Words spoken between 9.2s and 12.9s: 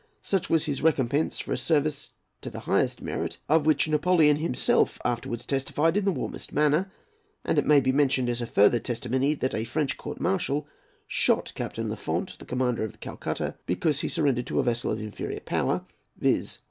that a French Court Martial shot Captain Lafont, the commander